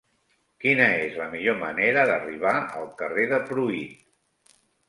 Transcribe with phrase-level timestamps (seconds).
[0.63, 4.53] Quina és la millor manera d'arribar al carrer de Pruit?